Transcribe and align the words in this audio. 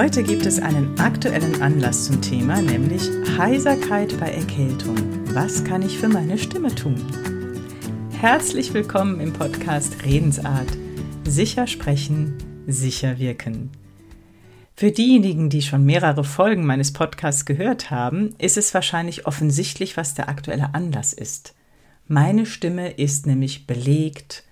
Heute 0.00 0.22
gibt 0.22 0.46
es 0.46 0.58
einen 0.58 0.98
aktuellen 0.98 1.60
Anlass 1.60 2.06
zum 2.06 2.22
Thema, 2.22 2.62
nämlich 2.62 3.02
Heiserkeit 3.36 4.18
bei 4.18 4.30
Erkältung. 4.30 4.96
Was 5.34 5.62
kann 5.62 5.82
ich 5.82 5.98
für 5.98 6.08
meine 6.08 6.38
Stimme 6.38 6.74
tun? 6.74 6.96
Herzlich 8.18 8.72
willkommen 8.72 9.20
im 9.20 9.34
Podcast 9.34 10.02
Redensart. 10.02 10.68
Sicher 11.24 11.66
sprechen, 11.66 12.38
sicher 12.66 13.18
wirken. 13.18 13.72
Für 14.74 14.90
diejenigen, 14.90 15.50
die 15.50 15.60
schon 15.60 15.84
mehrere 15.84 16.24
Folgen 16.24 16.64
meines 16.64 16.94
Podcasts 16.94 17.44
gehört 17.44 17.90
haben, 17.90 18.34
ist 18.38 18.56
es 18.56 18.72
wahrscheinlich 18.72 19.26
offensichtlich, 19.26 19.98
was 19.98 20.14
der 20.14 20.30
aktuelle 20.30 20.72
Anlass 20.72 21.12
ist. 21.12 21.54
Meine 22.08 22.46
Stimme 22.46 22.92
ist 22.92 23.26
nämlich 23.26 23.66
belegt, 23.66 24.44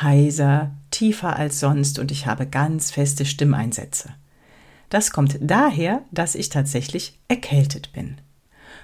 heiser, 0.00 0.70
tiefer 0.92 1.34
als 1.34 1.58
sonst 1.58 1.98
und 1.98 2.12
ich 2.12 2.28
habe 2.28 2.46
ganz 2.46 2.92
feste 2.92 3.24
Stimmeinsätze. 3.24 4.10
Das 4.92 5.10
kommt 5.10 5.38
daher, 5.40 6.02
dass 6.10 6.34
ich 6.34 6.50
tatsächlich 6.50 7.18
erkältet 7.26 7.94
bin. 7.94 8.20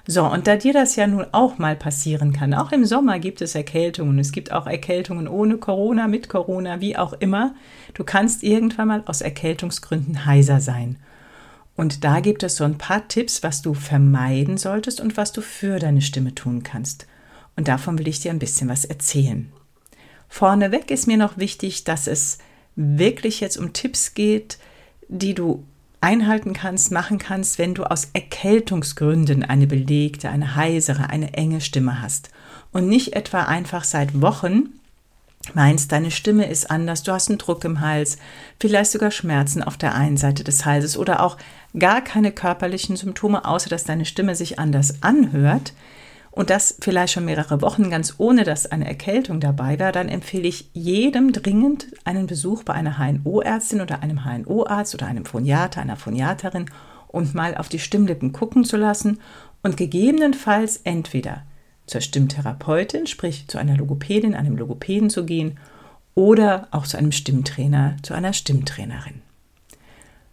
So, 0.07 0.25
und 0.25 0.47
da 0.47 0.55
dir 0.55 0.73
das 0.73 0.95
ja 0.95 1.05
nun 1.05 1.27
auch 1.33 1.59
mal 1.59 1.75
passieren 1.75 2.33
kann, 2.33 2.55
auch 2.55 2.71
im 2.71 2.83
Sommer 2.83 3.19
gibt 3.19 3.43
es 3.43 3.53
Erkältungen, 3.53 4.17
es 4.17 4.31
gibt 4.31 4.51
auch 4.51 4.65
Erkältungen 4.65 5.27
ohne 5.27 5.57
Corona, 5.57 6.07
mit 6.07 6.27
Corona, 6.27 6.81
wie 6.81 6.97
auch 6.97 7.13
immer, 7.13 7.53
du 7.93 8.03
kannst 8.03 8.41
irgendwann 8.41 8.87
mal 8.87 9.03
aus 9.05 9.21
Erkältungsgründen 9.21 10.25
heiser 10.25 10.61
sein. 10.61 10.97
Und 11.75 12.03
da 12.03 12.21
gibt 12.21 12.41
es 12.41 12.55
so 12.55 12.63
ein 12.63 12.79
paar 12.79 13.07
Tipps, 13.07 13.43
was 13.43 13.61
du 13.61 13.75
vermeiden 13.75 14.57
solltest 14.57 15.01
und 15.01 15.15
was 15.15 15.31
du 15.31 15.41
für 15.41 15.77
deine 15.77 16.01
Stimme 16.01 16.33
tun 16.33 16.63
kannst. 16.63 17.05
Und 17.55 17.67
davon 17.67 17.99
will 17.99 18.07
ich 18.07 18.19
dir 18.19 18.31
ein 18.31 18.39
bisschen 18.39 18.67
was 18.67 18.83
erzählen. 18.83 19.51
Vorneweg 20.27 20.89
ist 20.89 21.05
mir 21.05 21.17
noch 21.17 21.37
wichtig, 21.37 21.83
dass 21.83 22.07
es 22.07 22.39
wirklich 22.75 23.41
jetzt 23.41 23.57
um 23.57 23.73
Tipps 23.73 24.15
geht, 24.15 24.57
die 25.07 25.35
du 25.35 25.65
einhalten 26.01 26.53
kannst, 26.53 26.91
machen 26.91 27.17
kannst, 27.17 27.59
wenn 27.59 27.73
du 27.73 27.83
aus 27.83 28.09
Erkältungsgründen 28.13 29.43
eine 29.43 29.67
belegte, 29.67 30.29
eine 30.29 30.55
heisere, 30.55 31.09
eine 31.09 31.33
enge 31.33 31.61
Stimme 31.61 32.01
hast. 32.01 32.29
Und 32.71 32.87
nicht 32.87 33.13
etwa 33.13 33.43
einfach 33.43 33.83
seit 33.83 34.21
Wochen 34.21 34.69
meinst, 35.53 35.91
deine 35.91 36.11
Stimme 36.11 36.47
ist 36.47 36.69
anders, 36.69 37.03
du 37.03 37.11
hast 37.11 37.29
einen 37.29 37.37
Druck 37.37 37.63
im 37.63 37.81
Hals, 37.81 38.17
vielleicht 38.59 38.91
sogar 38.91 39.11
Schmerzen 39.11 39.63
auf 39.63 39.77
der 39.77 39.95
einen 39.95 40.17
Seite 40.17 40.43
des 40.43 40.65
Halses 40.65 40.97
oder 40.97 41.21
auch 41.23 41.37
gar 41.77 42.01
keine 42.01 42.31
körperlichen 42.31 42.95
Symptome, 42.95 43.45
außer 43.45 43.69
dass 43.69 43.83
deine 43.83 44.05
Stimme 44.05 44.35
sich 44.35 44.59
anders 44.59 45.01
anhört, 45.01 45.73
und 46.39 46.49
das 46.49 46.77
vielleicht 46.79 47.11
schon 47.11 47.25
mehrere 47.25 47.61
Wochen 47.61 47.89
ganz 47.89 48.15
ohne, 48.17 48.45
dass 48.45 48.65
eine 48.65 48.87
Erkältung 48.87 49.41
dabei 49.41 49.77
war, 49.77 49.91
dann 49.91 50.07
empfehle 50.07 50.47
ich 50.47 50.69
jedem 50.71 51.33
dringend 51.33 51.87
einen 52.05 52.27
Besuch 52.27 52.63
bei 52.63 52.71
einer 52.71 52.97
HNO-Ärztin 52.97 53.81
oder 53.81 54.01
einem 54.01 54.23
HNO-Arzt 54.23 54.93
oder 54.93 55.07
einem 55.07 55.25
Phoniater, 55.25 55.81
einer 55.81 55.97
Phoniaterin 55.97 56.67
und 57.09 57.35
mal 57.35 57.57
auf 57.57 57.67
die 57.67 57.77
Stimmlippen 57.77 58.31
gucken 58.31 58.63
zu 58.63 58.77
lassen 58.77 59.19
und 59.63 59.75
gegebenenfalls 59.75 60.77
entweder 60.85 61.43
zur 61.87 61.99
Stimmtherapeutin, 61.99 63.05
sprich 63.05 63.49
zu 63.49 63.57
einer 63.57 63.75
Logopädin, 63.75 64.33
einem 64.33 64.55
Logopäden 64.55 65.09
zu 65.09 65.25
gehen 65.25 65.59
oder 66.15 66.69
auch 66.71 66.87
zu 66.87 66.97
einem 66.97 67.11
Stimmtrainer, 67.11 67.97
zu 68.01 68.13
einer 68.13 68.31
Stimmtrainerin. 68.31 69.21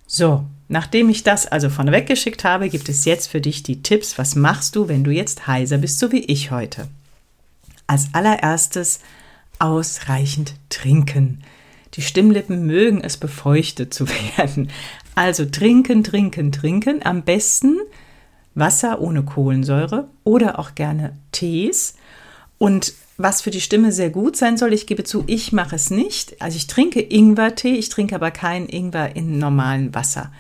So, 0.07 0.45
nachdem 0.69 1.09
ich 1.09 1.23
das 1.23 1.47
also 1.47 1.71
von 1.71 1.91
weggeschickt 1.91 2.45
habe, 2.45 2.69
gibt 2.69 2.89
es 2.89 3.05
jetzt 3.05 3.29
für 3.29 3.41
dich 3.41 3.63
die 3.63 3.83
Tipps, 3.83 4.19
was 4.19 4.35
machst 4.35 4.77
du, 4.77 4.89
wenn 4.89 5.05
du 5.05 5.11
jetzt 5.11 5.47
heiser 5.47 5.79
bist, 5.79 5.99
so 5.99 6.13
wie 6.13 6.25
ich 6.25 6.51
heute. 6.51 6.89
Als 7.87 8.09
allererstes 8.13 9.01
ausreichend 9.59 10.55
trinken. 10.69 11.43
Die 11.95 12.03
Stimmlippen 12.03 12.67
mögen 12.67 13.01
es 13.01 13.17
befeuchtet 13.17 13.95
zu 13.95 14.07
werden. 14.37 14.71
Also 15.15 15.47
trinken, 15.47 16.05
trinken, 16.05 16.53
trinken. 16.53 17.05
Am 17.05 17.23
besten 17.23 17.79
Wasser 18.55 19.01
ohne 19.01 19.23
Kohlensäure 19.23 20.09
oder 20.25 20.59
auch 20.59 20.75
gerne 20.75 21.17
Tees. 21.33 21.95
Und 22.59 22.95
was 23.19 23.41
für 23.41 23.51
die 23.51 23.61
Stimme 23.61 23.93
sehr 23.93 24.11
gut 24.11 24.37
sein 24.37 24.57
soll. 24.57 24.73
Ich 24.73 24.87
gebe 24.87 25.05
zu, 25.05 25.25
ich 25.27 25.53
mache 25.53 25.77
es 25.77 25.91
nicht. 25.91 26.41
Also 26.41 26.57
ich 26.57 26.67
trinke 26.67 27.01
Ingwertee, 27.01 27.75
ich 27.75 27.89
trinke 27.89 28.15
aber 28.15 28.31
keinen 28.31 28.69
Ingwer 28.69 29.17
in 29.17 29.39
normalem 29.39 29.95
Wasser. 29.95 30.31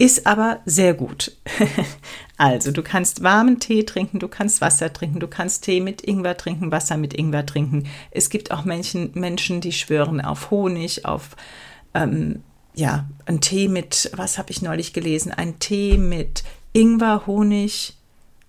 Ist 0.00 0.26
aber 0.26 0.60
sehr 0.64 0.94
gut. 0.94 1.36
also 2.38 2.72
du 2.72 2.82
kannst 2.82 3.22
warmen 3.22 3.60
Tee 3.60 3.84
trinken, 3.84 4.18
du 4.18 4.28
kannst 4.28 4.62
Wasser 4.62 4.90
trinken, 4.90 5.20
du 5.20 5.28
kannst 5.28 5.64
Tee 5.64 5.82
mit 5.82 6.00
Ingwer 6.00 6.38
trinken, 6.38 6.72
Wasser 6.72 6.96
mit 6.96 7.12
Ingwer 7.12 7.44
trinken. 7.44 7.86
Es 8.10 8.30
gibt 8.30 8.50
auch 8.50 8.64
Menschen, 8.64 9.10
Menschen 9.12 9.60
die 9.60 9.72
schwören 9.72 10.22
auf 10.22 10.50
Honig, 10.50 11.04
auf 11.04 11.36
ähm, 11.92 12.42
ja, 12.74 13.10
ein 13.26 13.42
Tee 13.42 13.68
mit, 13.68 14.10
was 14.14 14.38
habe 14.38 14.50
ich 14.50 14.62
neulich 14.62 14.94
gelesen? 14.94 15.32
Ein 15.32 15.58
Tee 15.58 15.98
mit 15.98 16.44
Ingwer, 16.72 17.26
Honig, 17.26 17.94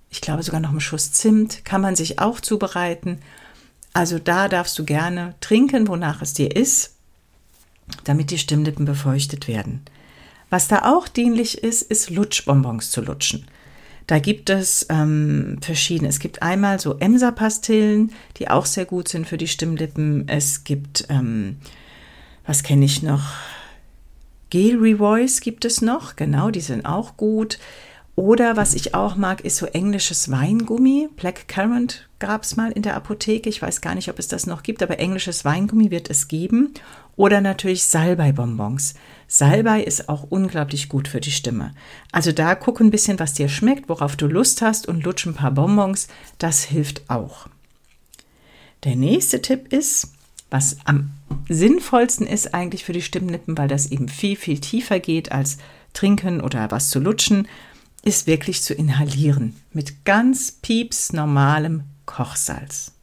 ich 0.09 0.21
glaube 0.21 0.43
sogar 0.43 0.61
noch 0.61 0.69
einen 0.69 0.79
Schuss 0.79 1.11
Zimt, 1.11 1.65
kann 1.65 1.81
man 1.81 1.97
sich 1.97 2.17
auch 2.17 2.39
zubereiten. 2.39 3.19
Also 3.91 4.19
da 4.19 4.47
darfst 4.47 4.79
du 4.79 4.85
gerne 4.85 5.35
trinken, 5.41 5.89
wonach 5.89 6.21
es 6.21 6.33
dir 6.33 6.55
ist, 6.55 6.95
damit 8.05 8.31
die 8.31 8.37
Stimmlippen 8.37 8.85
befeuchtet 8.85 9.49
werden. 9.49 9.81
Was 10.51 10.67
da 10.67 10.93
auch 10.93 11.07
dienlich 11.07 11.63
ist, 11.63 11.81
ist 11.81 12.09
Lutschbonbons 12.09 12.91
zu 12.91 13.01
lutschen. 13.01 13.45
Da 14.05 14.19
gibt 14.19 14.49
es 14.49 14.85
ähm, 14.89 15.57
verschiedene. 15.61 16.09
Es 16.09 16.19
gibt 16.19 16.43
einmal 16.43 16.79
so 16.79 16.97
Emser-Pastillen, 16.99 18.11
die 18.35 18.49
auch 18.49 18.65
sehr 18.65 18.83
gut 18.83 19.07
sind 19.07 19.25
für 19.25 19.37
die 19.37 19.47
Stimmlippen. 19.47 20.27
Es 20.27 20.65
gibt, 20.65 21.07
ähm, 21.09 21.55
was 22.45 22.63
kenne 22.63 22.83
ich 22.83 23.01
noch? 23.01 23.33
Gel 24.49 24.77
Revoice 24.77 25.39
gibt 25.39 25.63
es 25.63 25.81
noch, 25.81 26.17
genau, 26.17 26.51
die 26.51 26.59
sind 26.59 26.85
auch 26.85 27.15
gut. 27.15 27.57
Oder 28.21 28.55
was 28.55 28.75
ich 28.75 28.93
auch 28.93 29.15
mag, 29.15 29.41
ist 29.41 29.57
so 29.57 29.65
englisches 29.65 30.29
Weingummi. 30.29 31.09
Black 31.15 31.47
Currant 31.47 32.07
gab 32.19 32.43
es 32.43 32.55
mal 32.55 32.71
in 32.71 32.83
der 32.83 32.95
Apotheke. 32.95 33.49
Ich 33.49 33.63
weiß 33.63 33.81
gar 33.81 33.95
nicht, 33.95 34.09
ob 34.09 34.19
es 34.19 34.27
das 34.27 34.45
noch 34.45 34.61
gibt, 34.61 34.83
aber 34.83 34.99
englisches 34.99 35.43
Weingummi 35.43 35.89
wird 35.89 36.07
es 36.07 36.27
geben. 36.27 36.71
Oder 37.15 37.41
natürlich 37.41 37.81
Salbei-Bonbons. 37.81 38.93
Salbei 39.27 39.81
ist 39.81 40.07
auch 40.07 40.27
unglaublich 40.29 40.87
gut 40.87 41.07
für 41.07 41.19
die 41.19 41.31
Stimme. 41.31 41.73
Also 42.11 42.31
da 42.31 42.53
guck 42.53 42.79
ein 42.79 42.91
bisschen, 42.91 43.17
was 43.17 43.33
dir 43.33 43.49
schmeckt, 43.49 43.89
worauf 43.89 44.15
du 44.15 44.27
Lust 44.27 44.61
hast 44.61 44.87
und 44.87 45.03
lutsch 45.03 45.25
ein 45.25 45.33
paar 45.33 45.49
Bonbons. 45.49 46.07
Das 46.37 46.61
hilft 46.61 47.09
auch. 47.09 47.47
Der 48.83 48.95
nächste 48.95 49.41
Tipp 49.41 49.73
ist, 49.73 50.13
was 50.51 50.77
am 50.85 51.09
sinnvollsten 51.49 52.27
ist 52.27 52.53
eigentlich 52.53 52.85
für 52.85 52.93
die 52.93 53.01
Stimmlippen, 53.01 53.57
weil 53.57 53.67
das 53.67 53.89
eben 53.89 54.09
viel, 54.09 54.35
viel 54.35 54.59
tiefer 54.59 54.99
geht 54.99 55.31
als 55.31 55.57
trinken 55.93 56.39
oder 56.39 56.69
was 56.69 56.91
zu 56.91 56.99
lutschen 56.99 57.47
ist 58.03 58.27
wirklich 58.27 58.63
zu 58.63 58.73
inhalieren 58.73 59.55
mit 59.73 60.05
ganz 60.05 60.51
pieps 60.51 61.13
normalem 61.13 61.83
Kochsalz. 62.05 62.93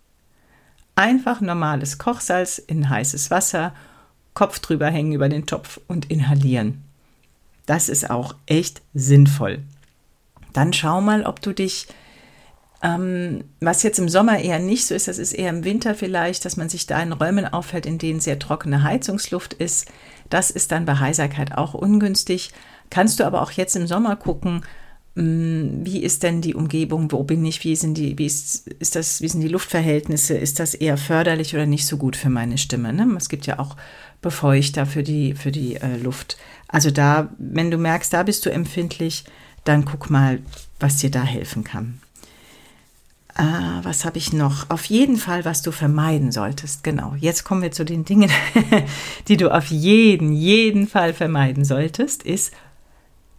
Einfach 0.97 1.41
normales 1.41 1.99
Kochsalz 1.99 2.59
in 2.59 2.89
heißes 2.89 3.31
Wasser, 3.31 3.73
Kopf 4.35 4.59
drüber 4.59 4.89
hängen 4.89 5.13
über 5.13 5.29
den 5.29 5.47
Topf 5.47 5.81
und 5.87 6.11
inhalieren. 6.11 6.83
Das 7.67 7.89
ist 7.89 8.11
auch 8.11 8.35
echt 8.47 8.83
sinnvoll. 8.95 9.61
Dann 10.53 10.73
schau 10.73 11.01
mal, 11.01 11.25
ob 11.25 11.41
du 11.43 11.53
dich, 11.53 11.87
ähm, 12.83 13.45
was 13.61 13.83
jetzt 13.83 13.99
im 13.99 14.09
Sommer 14.09 14.41
eher 14.41 14.59
nicht 14.59 14.87
so 14.87 14.95
ist, 14.95 15.07
das 15.07 15.19
ist 15.19 15.33
eher 15.33 15.51
im 15.51 15.65
Winter 15.65 15.95
vielleicht, 15.95 16.45
dass 16.45 16.57
man 16.57 16.69
sich 16.69 16.87
da 16.87 17.01
in 17.01 17.13
Räumen 17.13 17.47
auffällt, 17.47 17.87
in 17.87 17.99
denen 17.99 18.21
sehr 18.21 18.39
trockene 18.39 18.83
Heizungsluft 18.83 19.55
ist. 19.55 19.87
Das 20.31 20.51
ist 20.51 20.73
dann 20.73 20.85
bei 20.85 20.99
Heiserkeit 20.99 21.57
auch 21.57 21.75
ungünstig. 21.75 22.53
Kannst 22.91 23.21
du 23.21 23.25
aber 23.25 23.43
auch 23.43 23.53
jetzt 23.53 23.77
im 23.77 23.87
Sommer 23.87 24.17
gucken, 24.17 24.63
wie 25.21 26.03
ist 26.05 26.23
denn 26.23 26.43
die 26.43 26.55
Umgebung, 26.55 27.11
wo 27.11 27.25
bin 27.25 27.45
ich, 27.45 27.65
wie 27.65 27.75
sind 27.75 27.99
die, 27.99 28.17
wie 28.19 28.27
ist, 28.27 28.69
ist 28.69 28.95
das, 28.95 29.21
wie 29.21 29.27
sind 29.27 29.41
die 29.41 29.49
Luftverhältnisse, 29.49 30.37
ist 30.37 30.61
das 30.61 30.75
eher 30.75 30.97
förderlich 30.97 31.55
oder 31.55 31.67
nicht 31.67 31.87
so 31.87 31.97
gut 31.97 32.15
für 32.15 32.31
meine 32.31 32.57
Stimme? 32.57 32.93
Ne? 32.93 33.05
Es 33.17 33.29
gibt 33.29 33.47
ja 33.47 33.59
auch 33.59 33.77
Befeuchter 34.23 34.87
für 34.87 35.03
die, 35.03 35.35
für 35.35 35.51
die 35.51 35.75
äh, 35.75 35.97
Luft. 35.97 36.37
Also 36.69 36.93
da, 36.93 37.31
wenn 37.39 37.73
du 37.73 37.79
merkst, 37.79 38.13
da 38.13 38.23
bist 38.23 38.47
du 38.47 38.51
empfindlich, 38.51 39.25
dann 39.65 39.85
guck 39.85 40.09
mal, 40.09 40.39
was 40.79 40.99
dir 40.99 41.11
da 41.11 41.25
helfen 41.25 41.65
kann. 41.65 42.01
Ah, 43.35 43.81
was 43.83 44.05
habe 44.05 44.19
ich 44.19 44.33
noch? 44.33 44.71
Auf 44.71 44.85
jeden 44.85 45.17
Fall, 45.17 45.45
was 45.45 45.63
du 45.63 45.73
vermeiden 45.73 46.31
solltest. 46.31 46.85
Genau. 46.85 47.17
Jetzt 47.19 47.43
kommen 47.43 47.63
wir 47.63 47.73
zu 47.73 47.85
den 47.85 48.05
Dingen, 48.05 48.31
die 49.29 49.37
du 49.37 49.53
auf 49.53 49.67
jeden, 49.67 50.33
jeden 50.33 50.87
Fall 50.87 51.13
vermeiden 51.13 51.65
solltest, 51.65 52.23
ist 52.23 52.53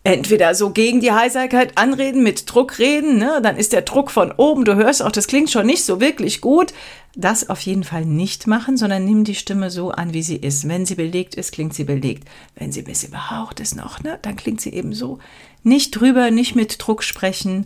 entweder 0.03 0.55
so 0.55 0.71
gegen 0.71 1.01
die 1.01 1.11
Heiserkeit 1.11 1.77
anreden, 1.77 2.23
mit 2.23 2.51
Druck 2.51 2.79
reden, 2.79 3.17
ne? 3.17 3.39
dann 3.43 3.57
ist 3.57 3.73
der 3.73 3.81
Druck 3.81 4.11
von 4.11 4.31
oben, 4.31 4.65
du 4.65 4.75
hörst 4.75 5.03
auch, 5.03 5.11
das 5.11 5.27
klingt 5.27 5.51
schon 5.51 5.65
nicht 5.65 5.83
so 5.83 5.99
wirklich 5.99 6.41
gut. 6.41 6.73
Das 7.15 7.49
auf 7.49 7.59
jeden 7.61 7.83
Fall 7.83 8.05
nicht 8.05 8.47
machen, 8.47 8.77
sondern 8.77 9.03
nimm 9.03 9.23
die 9.23 9.35
Stimme 9.35 9.71
so 9.71 9.89
an, 9.91 10.13
wie 10.13 10.21
sie 10.21 10.37
ist. 10.37 10.67
Wenn 10.67 10.85
sie 10.85 10.95
belegt 10.95 11.35
ist, 11.35 11.51
klingt 11.51 11.73
sie 11.73 11.83
belegt. 11.83 12.29
Wenn 12.55 12.71
sie 12.71 12.81
ein 12.81 12.85
bisschen 12.85 13.11
behaucht 13.11 13.59
ist 13.59 13.75
noch, 13.75 14.01
ne? 14.01 14.19
dann 14.21 14.35
klingt 14.35 14.61
sie 14.61 14.73
eben 14.73 14.93
so. 14.93 15.19
Nicht 15.63 15.91
drüber, 15.91 16.31
nicht 16.31 16.55
mit 16.55 16.75
Druck 16.79 17.03
sprechen 17.03 17.65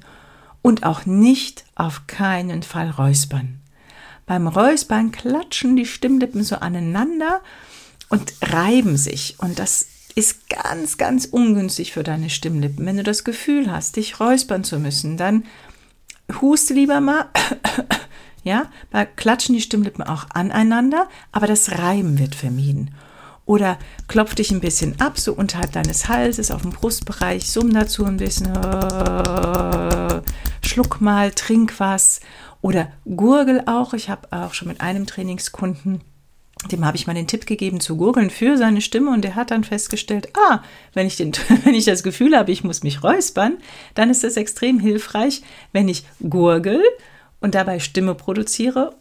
und 0.61 0.85
auch 0.85 1.05
nicht 1.05 1.65
auf 1.75 2.07
keinen 2.07 2.63
Fall 2.63 2.89
räuspern. 2.89 3.59
Beim 4.25 4.47
Räuspern 4.47 5.11
klatschen 5.11 5.75
die 5.75 5.85
Stimmlippen 5.85 6.43
so 6.43 6.55
aneinander 6.55 7.41
und 8.09 8.33
reiben 8.41 8.95
sich. 8.95 9.35
Und 9.39 9.59
das 9.59 9.87
ist 10.15 10.49
ganz, 10.49 10.97
ganz 10.97 11.25
ungünstig 11.25 11.93
für 11.93 12.03
deine 12.03 12.29
Stimmlippen. 12.29 12.85
Wenn 12.85 12.97
du 12.97 13.03
das 13.03 13.23
Gefühl 13.23 13.71
hast, 13.71 13.95
dich 13.95 14.19
räuspern 14.19 14.63
zu 14.63 14.79
müssen, 14.79 15.17
dann 15.17 15.45
huste 16.41 16.73
lieber 16.73 17.01
mal. 17.01 17.25
ja, 18.43 18.69
da 18.91 19.05
klatschen 19.05 19.55
die 19.55 19.61
Stimmlippen 19.61 20.03
auch 20.03 20.27
aneinander, 20.33 21.09
aber 21.31 21.47
das 21.47 21.77
Reiben 21.77 22.19
wird 22.19 22.35
vermieden. 22.35 22.93
Oder 23.45 23.77
klopf 24.07 24.35
dich 24.35 24.51
ein 24.51 24.61
bisschen 24.61 25.01
ab, 25.01 25.19
so 25.19 25.33
unterhalb 25.33 25.73
deines 25.73 26.07
Halses, 26.07 26.49
auf 26.49 26.61
dem 26.61 26.71
Brustbereich, 26.71 27.49
summ 27.49 27.73
dazu 27.73 28.05
ein 28.05 28.15
bisschen, 28.15 28.53
schluck 30.61 31.01
mal, 31.01 31.31
trink 31.31 31.79
was. 31.79 32.21
Oder 32.61 32.93
gurgel 33.03 33.63
auch. 33.65 33.93
Ich 33.93 34.09
habe 34.09 34.29
auch 34.31 34.53
schon 34.53 34.69
mit 34.69 34.79
einem 34.79 35.05
Trainingskunden 35.05 36.01
dem 36.71 36.85
habe 36.85 36.97
ich 36.97 37.07
mal 37.07 37.13
den 37.13 37.27
Tipp 37.27 37.45
gegeben 37.45 37.79
zu 37.79 37.97
gurgeln 37.97 38.29
für 38.29 38.57
seine 38.57 38.81
Stimme. 38.81 39.11
Und 39.11 39.23
der 39.23 39.35
hat 39.35 39.51
dann 39.51 39.63
festgestellt, 39.63 40.29
ah, 40.49 40.61
wenn 40.93 41.07
ich, 41.07 41.17
den, 41.17 41.33
wenn 41.63 41.75
ich 41.75 41.85
das 41.85 42.03
Gefühl 42.03 42.37
habe, 42.37 42.51
ich 42.51 42.63
muss 42.63 42.83
mich 42.83 43.03
räuspern, 43.03 43.57
dann 43.95 44.09
ist 44.09 44.23
es 44.23 44.37
extrem 44.37 44.79
hilfreich, 44.79 45.41
wenn 45.71 45.87
ich 45.87 46.05
gurgel 46.27 46.81
und 47.39 47.55
dabei 47.55 47.79
Stimme 47.79 48.15
produziere. 48.15 48.95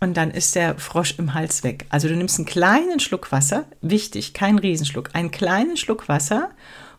Und 0.00 0.16
dann 0.16 0.30
ist 0.30 0.54
der 0.54 0.78
Frosch 0.78 1.14
im 1.18 1.32
Hals 1.32 1.64
weg. 1.64 1.86
Also 1.88 2.08
du 2.08 2.16
nimmst 2.16 2.38
einen 2.38 2.46
kleinen 2.46 3.00
Schluck 3.00 3.32
Wasser, 3.32 3.64
wichtig, 3.80 4.34
kein 4.34 4.58
Riesenschluck, 4.58 5.10
einen 5.14 5.30
kleinen 5.30 5.78
Schluck 5.78 6.08
Wasser, 6.08 6.50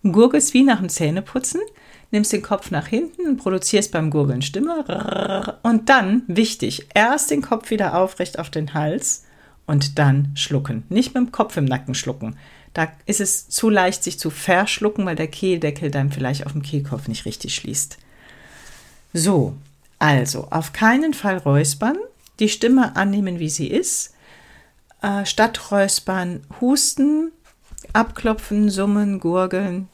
gurgelst 0.03 0.55
wie 0.55 0.63
nach 0.63 0.79
dem 0.79 0.89
Zähneputzen, 0.89 1.61
nimmst 2.09 2.33
den 2.33 2.41
Kopf 2.41 2.71
nach 2.71 2.87
hinten, 2.87 3.37
produzierst 3.37 3.91
beim 3.91 4.09
Gurgeln 4.09 4.41
Stimme. 4.41 5.59
Und 5.61 5.89
dann, 5.89 6.23
wichtig, 6.27 6.87
erst 6.95 7.29
den 7.29 7.43
Kopf 7.43 7.69
wieder 7.69 7.95
aufrecht 7.95 8.39
auf 8.39 8.49
den 8.49 8.73
Hals 8.73 9.26
und 9.67 9.99
dann 9.99 10.31
schlucken. 10.35 10.83
Nicht 10.89 11.13
mit 11.13 11.23
dem 11.23 11.31
Kopf 11.31 11.55
im 11.57 11.65
Nacken 11.65 11.93
schlucken. 11.93 12.37
Da 12.73 12.91
ist 13.05 13.21
es 13.21 13.49
zu 13.49 13.69
leicht, 13.69 14.03
sich 14.03 14.17
zu 14.17 14.29
verschlucken, 14.29 15.05
weil 15.05 15.15
der 15.15 15.27
Kehldeckel 15.27 15.91
dann 15.91 16.11
vielleicht 16.11 16.45
auf 16.45 16.53
dem 16.53 16.63
Kehlkopf 16.63 17.07
nicht 17.07 17.25
richtig 17.25 17.53
schließt. 17.55 17.97
So, 19.13 19.55
also 19.99 20.47
auf 20.49 20.73
keinen 20.73 21.13
Fall 21.13 21.37
räuspern, 21.37 21.97
die 22.39 22.49
Stimme 22.49 22.95
annehmen, 22.95 23.39
wie 23.39 23.49
sie 23.49 23.67
ist. 23.67 24.13
Äh, 25.01 25.25
statt 25.25 25.71
räuspern, 25.71 26.41
husten, 26.61 27.31
abklopfen, 27.93 28.69
summen, 28.69 29.19
gurgeln, 29.19 29.89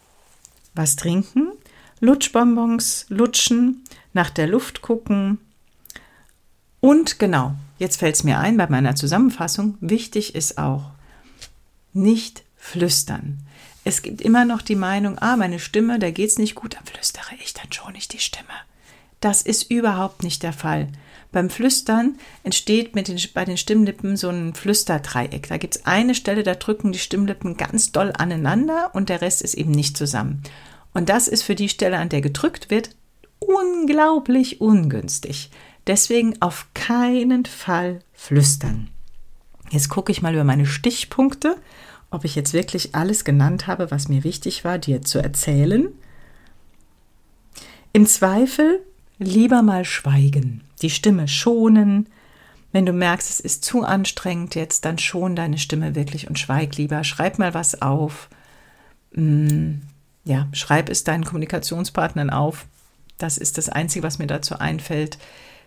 was 0.74 0.96
trinken, 0.96 1.52
Lutschbonbons 2.00 3.06
lutschen, 3.10 3.84
nach 4.14 4.30
der 4.30 4.48
Luft 4.48 4.82
gucken 4.82 5.40
und 6.84 7.18
genau, 7.18 7.56
Jetzt 7.78 7.98
fällt 7.98 8.16
es 8.16 8.24
mir 8.24 8.40
ein 8.40 8.58
bei 8.58 8.68
meiner 8.68 8.96
Zusammenfassung, 8.96 9.78
wichtig 9.82 10.36
ist 10.36 10.58
auch, 10.58 10.92
nicht 11.92 12.44
flüstern. 12.56 13.40
Es 13.84 14.02
gibt 14.02 14.22
immer 14.22 14.46
noch 14.46 14.62
die 14.62 14.76
Meinung, 14.76 15.20
ah, 15.20 15.36
meine 15.36 15.60
Stimme, 15.60 16.00
da 16.00 16.12
geht 16.12 16.30
es 16.30 16.38
nicht 16.38 16.56
gut, 16.56 16.76
dann 16.76 16.86
flüstere 16.86 17.36
ich, 17.44 17.54
dann 17.54 17.72
schon 17.72 17.94
nicht 17.94 18.14
die 18.14 18.20
Stimme. 18.20 18.54
Das 19.20 19.42
ist 19.42 19.70
überhaupt 19.70 20.24
nicht 20.24 20.44
der 20.44 20.54
Fall. 20.54 20.88
Beim 21.32 21.50
Flüstern 21.50 22.20
entsteht 22.44 22.94
mit 22.94 23.08
den, 23.08 23.20
bei 23.34 23.44
den 23.44 23.58
Stimmlippen 23.58 24.18
so 24.18 24.30
ein 24.30 24.54
Flüsterdreieck. 24.54 25.48
Da 25.48 25.58
gibt 25.58 25.76
es 25.76 25.86
eine 25.86 26.14
Stelle, 26.14 26.44
da 26.44 26.54
drücken 26.54 26.92
die 26.92 27.00
Stimmlippen 27.00 27.58
ganz 27.58 27.92
doll 27.92 28.14
aneinander 28.16 28.92
und 28.94 29.10
der 29.10 29.22
Rest 29.22 29.42
ist 29.42 29.56
eben 29.56 29.72
nicht 29.72 29.98
zusammen. 29.98 30.44
Und 30.94 31.10
das 31.10 31.28
ist 31.28 31.44
für 31.44 31.56
die 31.56 31.70
Stelle, 31.70 31.98
an 31.98 32.10
der 32.10 32.22
gedrückt 32.22 32.70
wird, 32.70 32.92
unglaublich 33.40 34.62
ungünstig. 34.62 35.50
Deswegen 35.88 36.42
auf 36.42 36.68
keinen 36.74 37.46
Fall 37.46 38.00
flüstern. 38.14 38.90
Jetzt 39.70 39.90
gucke 39.90 40.12
ich 40.12 40.22
mal 40.22 40.34
über 40.34 40.44
meine 40.44 40.66
Stichpunkte, 40.66 41.58
ob 42.10 42.26
ich 42.26 42.36
jetzt 42.36 42.54
wirklich 42.54 42.96
alles 42.96 43.26
genannt 43.26 43.68
habe, 43.68 43.92
was 43.92 44.08
mir 44.08 44.24
wichtig 44.24 44.64
war, 44.64 44.78
dir 44.78 45.02
zu 45.02 45.20
erzählen. 45.20 45.88
Im 47.92 48.06
Zweifel 48.06 48.80
lieber 49.18 49.62
mal 49.62 49.84
schweigen, 49.84 50.62
die 50.82 50.90
Stimme 50.90 51.28
schonen. 51.28 52.08
Wenn 52.72 52.86
du 52.86 52.94
merkst, 52.94 53.30
es 53.30 53.40
ist 53.40 53.66
zu 53.66 53.84
anstrengend 53.84 54.56
jetzt, 54.56 54.86
dann 54.86 55.00
schon 55.00 55.36
deine 55.36 55.58
Stimme 55.58 55.96
wirklich 55.96 56.28
und 56.28 56.40
schweig 56.40 56.78
lieber. 56.78 57.04
Schreib 57.04 57.40
mal 57.40 57.54
was 57.54 57.82
auf. 57.82 58.30
Mm, 59.14 59.82
ja, 60.24 60.48
schreib 60.54 60.90
es 60.90 61.04
deinen 61.04 61.26
Kommunikationspartnern 61.26 62.30
auf. 62.30 62.66
Das 63.18 63.38
ist 63.38 63.58
das 63.58 63.70
Einzige, 63.70 64.04
was 64.04 64.18
mir 64.18 64.28
dazu 64.28 64.58
einfällt 64.58 65.18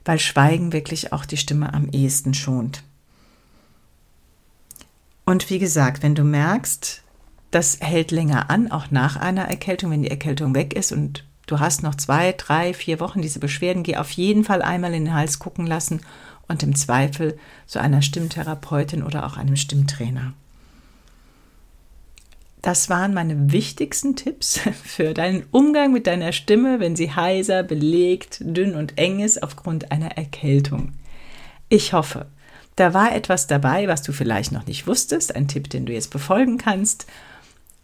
weil 0.07 0.19
Schweigen 0.19 0.73
wirklich 0.73 1.13
auch 1.13 1.27
die 1.27 1.37
Stimme 1.37 1.75
am 1.75 1.89
ehesten 1.91 2.33
schont. 2.33 2.83
Und 5.27 5.51
wie 5.51 5.59
gesagt, 5.59 6.03
wenn 6.03 6.15
du 6.15 6.23
merkst, 6.23 7.03
das 7.51 7.79
hält 7.81 8.13
länger 8.13 8.49
an, 8.49 8.71
auch 8.71 8.91
nach 8.91 9.17
einer 9.17 9.43
Erkältung, 9.43 9.91
wenn 9.91 10.03
die 10.03 10.11
Erkältung 10.11 10.55
weg 10.55 10.75
ist 10.75 10.93
und 10.93 11.25
du 11.47 11.59
hast 11.59 11.83
noch 11.83 11.97
zwei, 11.97 12.33
drei, 12.33 12.73
vier 12.73 13.01
Wochen 13.01 13.21
diese 13.21 13.41
Beschwerden, 13.41 13.83
geh 13.83 13.97
auf 13.97 14.11
jeden 14.13 14.45
Fall 14.45 14.63
einmal 14.63 14.95
in 14.95 15.07
den 15.07 15.15
Hals 15.15 15.39
gucken 15.41 15.67
lassen 15.67 16.01
und 16.49 16.63
im 16.63 16.77
Zweifel 16.77 17.39
zu 17.67 17.81
einer 17.81 18.03
Stimmtherapeutin 18.03 19.03
oder 19.03 19.27
auch 19.27 19.37
einem 19.37 19.57
Stimmtrainer. 19.57 20.33
Das 22.67 22.91
waren 22.91 23.15
meine 23.15 23.53
wichtigsten 23.53 24.17
Tipps 24.17 24.59
für 24.83 25.15
deinen 25.15 25.45
Umgang 25.53 25.93
mit 25.93 26.09
deiner 26.09 26.33
Stimme, 26.33 26.81
wenn 26.81 26.97
sie 26.97 27.15
heiser, 27.15 27.63
belegt, 27.63 28.39
dünn 28.41 28.75
und 28.75 28.99
eng 28.99 29.21
ist 29.21 29.41
aufgrund 29.41 29.93
einer 29.93 30.17
Erkältung. 30.17 30.93
Ich 31.69 31.93
hoffe, 31.93 32.27
da 32.75 32.93
war 32.93 33.15
etwas 33.15 33.47
dabei, 33.47 33.87
was 33.87 34.03
du 34.03 34.11
vielleicht 34.11 34.51
noch 34.51 34.67
nicht 34.67 34.89
wusstest, 34.89 35.37
ein 35.37 35.47
Tipp, 35.47 35.71
den 35.71 35.87
du 35.87 35.93
jetzt 35.93 36.11
befolgen 36.11 36.59
kannst. 36.59 37.07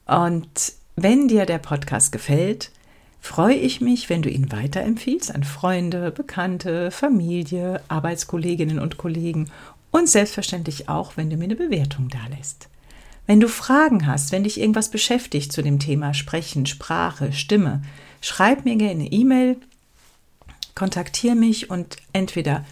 Und 0.07 0.73
wenn 0.97 1.29
dir 1.29 1.47
der 1.47 1.59
Podcast 1.59 2.11
gefällt, 2.11 2.73
freue 3.21 3.55
ich 3.55 3.81
mich, 3.81 4.11
wenn 4.11 4.23
du 4.23 4.31
ihn 4.31 4.51
weiterempfiehlst 4.51 5.33
an 5.33 5.45
Freunde, 5.45 6.11
Bekannte, 6.11 6.91
Familie, 6.91 7.81
Arbeitskolleginnen 7.87 8.81
und 8.81 8.99
Kollegen 8.99 9.49
und 9.93 10.09
selbstverständlich 10.09 10.89
auch, 10.89 11.17
wenn 11.17 11.31
du 11.31 11.37
mir 11.37 11.45
eine 11.45 11.55
Bewertung 11.55 12.09
dalässt. 12.09 12.69
Wenn 13.27 13.41
du 13.41 13.49
Fragen 13.49 14.07
hast, 14.07 14.33
wenn 14.33 14.45
dich 14.45 14.61
irgendwas 14.61 14.91
beschäftigt 14.91 15.53
zu 15.53 15.63
dem 15.63 15.79
Thema 15.79 16.13
Sprechen, 16.13 16.67
Sprache, 16.67 17.33
Stimme, 17.33 17.83
schreib 18.21 18.65
mir 18.65 18.77
gerne 18.77 19.03
eine 19.03 19.13
E-Mail, 19.13 19.57
kontaktiere 20.75 21.37
mich 21.37 21.71
und 21.71 21.97
entweder 22.13 22.65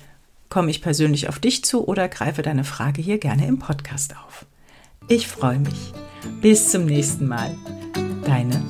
komme 0.49 0.71
ich 0.71 0.83
persönlich 0.83 1.29
auf 1.29 1.39
dich 1.39 1.65
zu 1.65 1.87
oder 1.87 2.09
greife 2.09 2.43
deine 2.43 2.65
Frage 2.65 3.01
hier 3.01 3.19
gerne 3.19 3.47
im 3.47 3.59
Podcast 3.59 4.15
auf. 4.17 4.45
Ich 5.09 5.29
freue 5.29 5.61
mich. 5.61 5.93
Bis 6.41 6.71
zum 6.71 6.85
nächsten 6.85 7.27
Mal. 7.27 7.57
Deine 8.25 8.63